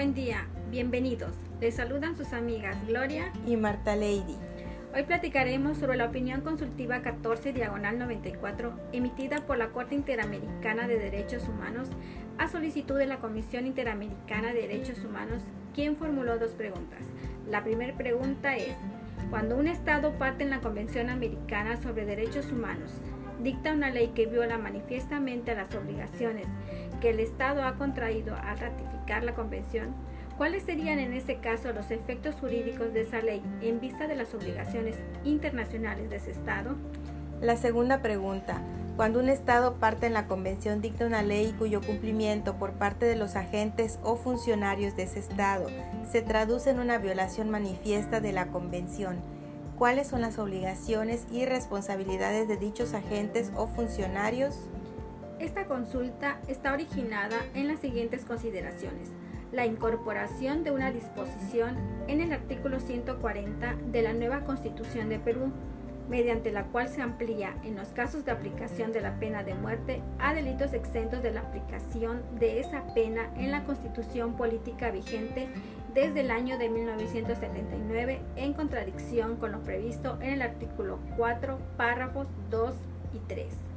[0.00, 1.32] Buen día, bienvenidos.
[1.60, 4.38] Les saludan sus amigas Gloria y Marta Lady.
[4.94, 10.98] Hoy platicaremos sobre la opinión consultiva 14 diagonal 94 emitida por la Corte Interamericana de
[10.98, 11.88] Derechos Humanos
[12.38, 15.42] a solicitud de la Comisión Interamericana de Derechos Humanos,
[15.74, 17.00] quien formuló dos preguntas.
[17.46, 18.76] La primera pregunta es,
[19.28, 22.90] cuando un Estado parte en la Convención Americana sobre Derechos Humanos,
[23.42, 26.46] dicta una ley que viola manifiestamente las obligaciones
[27.00, 29.94] que el Estado ha contraído al ratificar la Convención,
[30.36, 34.34] ¿cuáles serían en ese caso los efectos jurídicos de esa ley en vista de las
[34.34, 36.76] obligaciones internacionales de ese Estado?
[37.40, 38.60] La segunda pregunta.
[38.96, 43.16] Cuando un Estado parte en la Convención dicta una ley cuyo cumplimiento por parte de
[43.16, 45.68] los agentes o funcionarios de ese Estado
[46.10, 49.22] se traduce en una violación manifiesta de la Convención,
[49.78, 54.68] cuáles son las obligaciones y responsabilidades de dichos agentes o funcionarios.
[55.40, 59.08] Esta consulta está originada en las siguientes consideraciones.
[59.52, 65.50] La incorporación de una disposición en el artículo 140 de la nueva Constitución de Perú,
[66.10, 70.02] mediante la cual se amplía en los casos de aplicación de la pena de muerte
[70.18, 75.48] a delitos exentos de la aplicación de esa pena en la Constitución política vigente
[75.94, 82.28] desde el año de 1979 en contradicción con lo previsto en el artículo 4, párrafos
[82.50, 82.74] 2
[83.14, 83.69] y 3.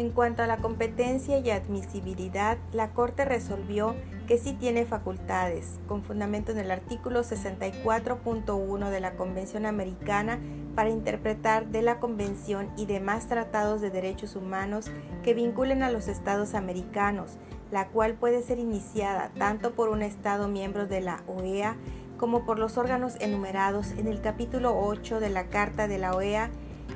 [0.00, 3.94] En cuanto a la competencia y admisibilidad, la Corte resolvió
[4.26, 10.38] que sí tiene facultades, con fundamento en el artículo 64.1 de la Convención Americana,
[10.74, 14.90] para interpretar de la Convención y demás tratados de derechos humanos
[15.22, 17.36] que vinculen a los estados americanos,
[17.70, 21.76] la cual puede ser iniciada tanto por un Estado miembro de la OEA
[22.16, 26.50] como por los órganos enumerados en el capítulo 8 de la Carta de la OEA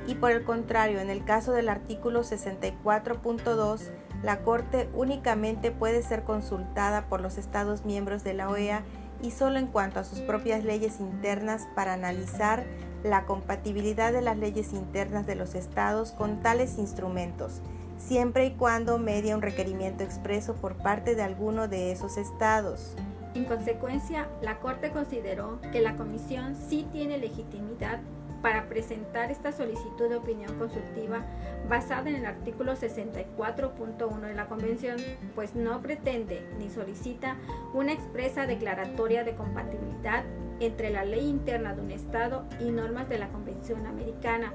[0.07, 3.91] y por el contrario, en el caso del artículo 64.2,
[4.23, 8.83] la Corte únicamente puede ser consultada por los Estados miembros de la OEA
[9.23, 12.65] y solo en cuanto a sus propias leyes internas para analizar
[13.03, 17.61] la compatibilidad de las leyes internas de los Estados con tales instrumentos
[17.99, 22.95] siempre y cuando media un requerimiento expreso por parte de alguno de esos estados.
[23.35, 28.01] En consecuencia, la Corte consideró que la Comisión sí tiene legitimidad
[28.45, 31.25] para presentar esta solicitud de opinión consultiva
[31.67, 34.99] basada en el artículo 64.1 de la Convención,
[35.35, 37.39] pues no pretende ni solicita
[37.73, 40.25] una expresa declaratoria de compatibilidad
[40.61, 44.53] entre la ley interna de un Estado y normas de la Convención Americana,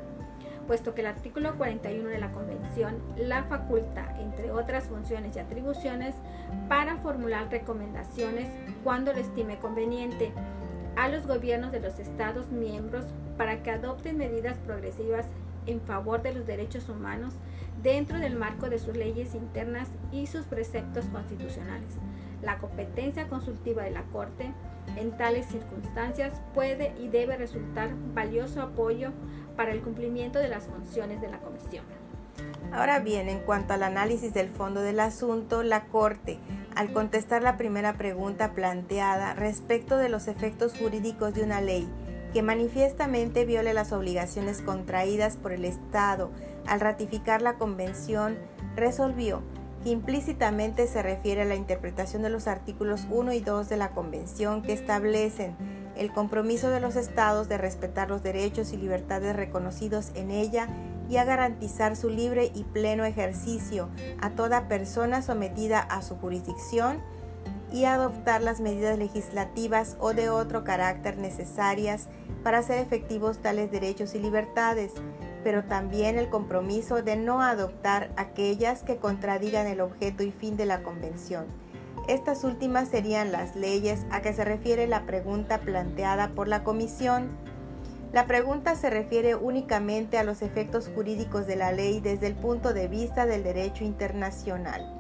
[0.68, 6.14] puesto que el artículo 41 de la Convención la faculta, entre otras funciones y atribuciones,
[6.68, 8.50] para formular recomendaciones
[8.84, 10.32] cuando lo estime conveniente
[10.96, 13.06] a los gobiernos de los Estados miembros
[13.40, 15.26] para que adopten medidas progresivas
[15.66, 17.34] en favor de los derechos humanos
[17.82, 21.94] dentro del marco de sus leyes internas y sus preceptos constitucionales.
[22.42, 24.52] La competencia consultiva de la Corte
[24.98, 29.12] en tales circunstancias puede y debe resultar valioso apoyo
[29.56, 31.86] para el cumplimiento de las funciones de la Comisión.
[32.74, 36.40] Ahora bien, en cuanto al análisis del fondo del asunto, la Corte,
[36.76, 41.88] al contestar la primera pregunta planteada respecto de los efectos jurídicos de una ley
[42.34, 46.32] que manifiestamente viole las obligaciones contraídas por el Estado.
[46.68, 48.38] Al ratificar la Convención,
[48.76, 49.42] resolvió
[49.84, 53.92] que implícitamente se refiere a la interpretación de los artículos 1 y 2 de la
[53.92, 55.56] Convención que establecen
[55.96, 60.68] el compromiso de los estados de respetar los derechos y libertades reconocidos en ella
[61.10, 63.90] y a garantizar su libre y pleno ejercicio
[64.22, 67.02] a toda persona sometida a su jurisdicción
[67.72, 72.08] y adoptar las medidas legislativas o de otro carácter necesarias
[72.44, 74.94] para hacer efectivos tales derechos y libertades,
[75.44, 80.66] pero también el compromiso de no adoptar aquellas que contradigan el objeto y fin de
[80.66, 81.46] la Convención.
[82.08, 87.30] Estas últimas serían las leyes a que se refiere la pregunta planteada por la Comisión.
[88.12, 92.74] La pregunta se refiere únicamente a los efectos jurídicos de la ley desde el punto
[92.74, 94.99] de vista del derecho internacional.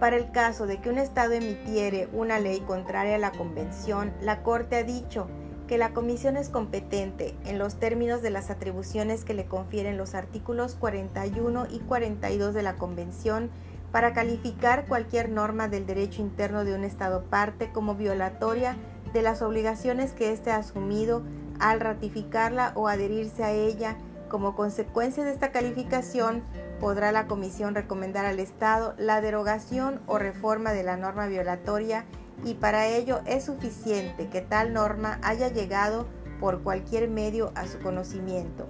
[0.00, 4.42] Para el caso de que un Estado emitiere una ley contraria a la Convención, la
[4.42, 5.26] Corte ha dicho
[5.66, 10.14] que la Comisión es competente en los términos de las atribuciones que le confieren los
[10.14, 13.50] artículos 41 y 42 de la Convención
[13.90, 18.76] para calificar cualquier norma del derecho interno de un Estado parte como violatoria
[19.12, 21.22] de las obligaciones que éste ha asumido
[21.58, 23.96] al ratificarla o adherirse a ella.
[24.28, 26.42] Como consecuencia de esta calificación,
[26.80, 32.04] podrá la Comisión recomendar al Estado la derogación o reforma de la norma violatoria
[32.44, 36.06] y para ello es suficiente que tal norma haya llegado
[36.40, 38.66] por cualquier medio a su conocimiento,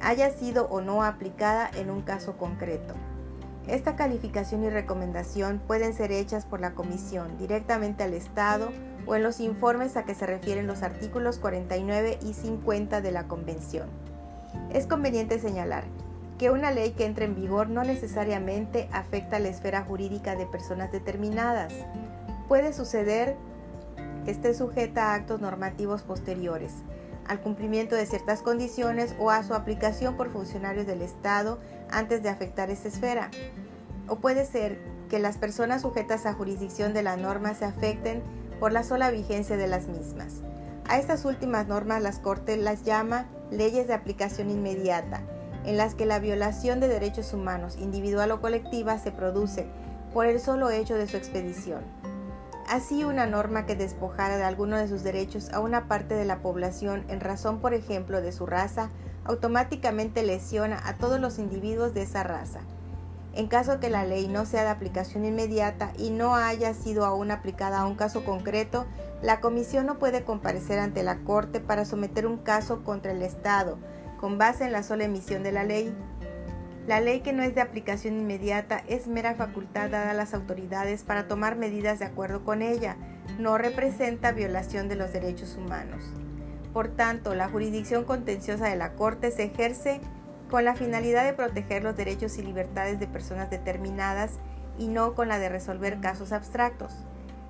[0.00, 2.94] haya sido o no aplicada en un caso concreto.
[3.66, 8.70] Esta calificación y recomendación pueden ser hechas por la Comisión directamente al Estado
[9.06, 13.26] o en los informes a que se refieren los artículos 49 y 50 de la
[13.26, 14.01] Convención.
[14.72, 15.84] Es conveniente señalar
[16.38, 20.46] que una ley que entre en vigor no necesariamente afecta a la esfera jurídica de
[20.46, 21.72] personas determinadas.
[22.48, 23.36] Puede suceder
[24.24, 26.72] que esté sujeta a actos normativos posteriores,
[27.28, 31.58] al cumplimiento de ciertas condiciones o a su aplicación por funcionarios del Estado
[31.90, 33.30] antes de afectar esa esfera.
[34.08, 38.22] O puede ser que las personas sujetas a jurisdicción de la norma se afecten
[38.58, 40.42] por la sola vigencia de las mismas.
[40.88, 45.22] A estas últimas normas las Cortes las llama leyes de aplicación inmediata,
[45.64, 49.66] en las que la violación de derechos humanos, individual o colectiva, se produce
[50.12, 51.82] por el solo hecho de su expedición.
[52.68, 56.38] Así, una norma que despojara de alguno de sus derechos a una parte de la
[56.38, 58.90] población en razón, por ejemplo, de su raza,
[59.24, 62.60] automáticamente lesiona a todos los individuos de esa raza.
[63.34, 67.30] En caso que la ley no sea de aplicación inmediata y no haya sido aún
[67.30, 68.86] aplicada a un caso concreto,
[69.22, 73.78] la Comisión no puede comparecer ante la Corte para someter un caso contra el Estado,
[74.20, 75.94] con base en la sola emisión de la ley.
[76.86, 81.04] La ley que no es de aplicación inmediata es mera facultad dada a las autoridades
[81.04, 82.96] para tomar medidas de acuerdo con ella,
[83.38, 86.02] no representa violación de los derechos humanos.
[86.72, 90.00] Por tanto, la jurisdicción contenciosa de la Corte se ejerce
[90.52, 94.32] con la finalidad de proteger los derechos y libertades de personas determinadas
[94.78, 96.92] y no con la de resolver casos abstractos.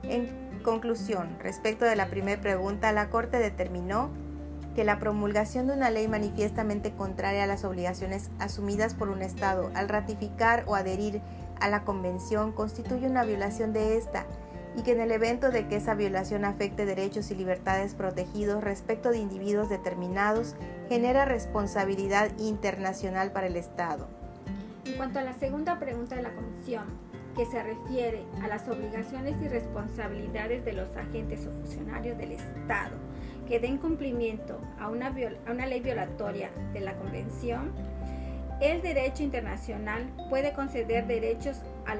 [0.04, 4.08] En conclusión, respecto de la primera pregunta, la Corte determinó
[4.76, 9.72] que la promulgación de una ley manifiestamente contraria a las obligaciones asumidas por un Estado
[9.74, 11.20] al ratificar o adherir
[11.60, 14.26] a la Convención constituye una violación de esta
[14.76, 19.10] y que en el evento de que esa violación afecte derechos y libertades protegidos respecto
[19.10, 20.54] de individuos determinados,
[20.88, 24.08] genera responsabilidad internacional para el Estado.
[24.84, 26.84] En cuanto a la segunda pregunta de la Comisión,
[27.36, 32.96] que se refiere a las obligaciones y responsabilidades de los agentes o funcionarios del Estado
[33.48, 37.72] que den cumplimiento a una, ley violatoria de la Convención,
[38.60, 41.94] el derecho internacional puede conceder derechos a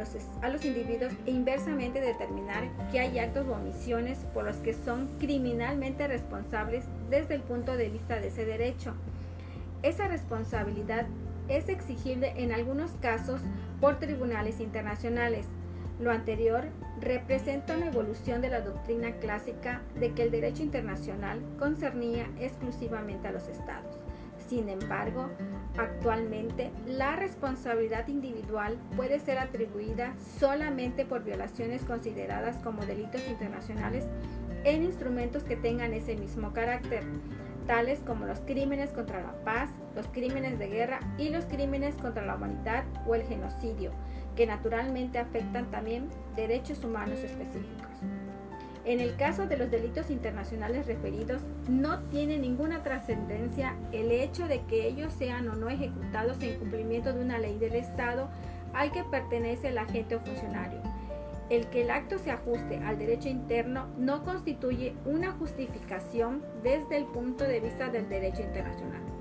[0.48, 6.06] los, individuos e inversamente determinar que hay actos o omisiones por los que son criminalmente
[6.06, 8.94] responsables desde el punto de vista de ese derecho.
[9.82, 11.06] Esa responsabilidad
[11.48, 13.40] es exigible en algunos casos
[13.80, 15.46] por tribunales internacionales.
[16.00, 16.64] Lo anterior
[17.00, 23.32] representa una evolución de la doctrina clásica de que el derecho internacional concernía exclusivamente a
[23.32, 24.01] los estados.
[24.52, 25.30] Sin embargo,
[25.78, 34.04] actualmente la responsabilidad individual puede ser atribuida solamente por violaciones consideradas como delitos internacionales
[34.64, 37.02] en instrumentos que tengan ese mismo carácter,
[37.66, 42.26] tales como los crímenes contra la paz, los crímenes de guerra y los crímenes contra
[42.26, 43.90] la humanidad o el genocidio,
[44.36, 48.02] que naturalmente afectan también derechos humanos específicos.
[48.84, 54.62] En el caso de los delitos internacionales referidos, no tiene ninguna trascendencia el hecho de
[54.62, 58.28] que ellos sean o no ejecutados en cumplimiento de una ley del Estado
[58.74, 60.80] al que pertenece el agente o funcionario.
[61.48, 67.04] El que el acto se ajuste al derecho interno no constituye una justificación desde el
[67.04, 69.11] punto de vista del derecho internacional.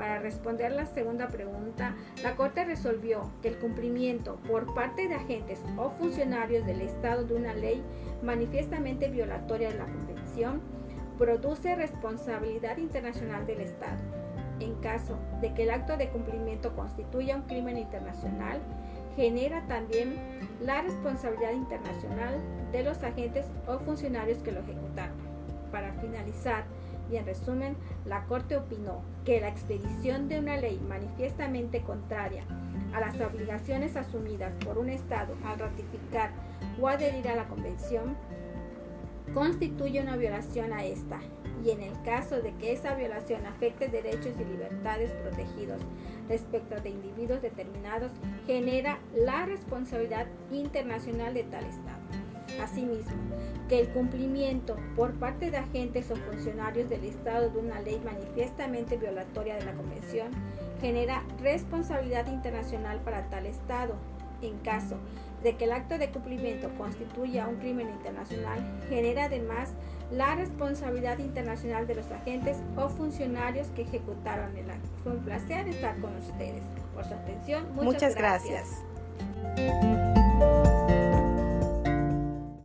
[0.00, 5.60] Para responder la segunda pregunta, la Corte resolvió que el cumplimiento por parte de agentes
[5.76, 7.82] o funcionarios del Estado de una ley
[8.22, 10.62] manifiestamente violatoria de la Convención
[11.18, 13.98] produce responsabilidad internacional del Estado.
[14.58, 18.58] En caso de que el acto de cumplimiento constituya un crimen internacional,
[19.16, 20.16] genera también
[20.62, 22.40] la responsabilidad internacional
[22.72, 25.18] de los agentes o funcionarios que lo ejecutaron.
[25.70, 26.64] Para finalizar,
[27.10, 27.76] y en resumen,
[28.06, 32.44] la Corte opinó que la expedición de una ley manifiestamente contraria
[32.92, 36.30] a las obligaciones asumidas por un Estado al ratificar
[36.80, 38.16] o adherir a la Convención
[39.34, 41.20] constituye una violación a esta
[41.64, 45.82] y en el caso de que esa violación afecte derechos y libertades protegidos
[46.28, 48.12] respecto de individuos determinados,
[48.46, 51.99] genera la responsabilidad internacional de tal Estado.
[52.62, 53.16] Asimismo,
[53.68, 58.96] que el cumplimiento por parte de agentes o funcionarios del Estado de una ley manifiestamente
[58.96, 60.28] violatoria de la Convención
[60.80, 63.94] genera responsabilidad internacional para tal Estado.
[64.42, 64.96] En caso
[65.42, 69.74] de que el acto de cumplimiento constituya un crimen internacional, genera además
[70.10, 74.88] la responsabilidad internacional de los agentes o funcionarios que ejecutaron el acto.
[75.02, 76.62] Fue un placer estar con ustedes.
[76.94, 78.82] Por su atención, muchas, gracias.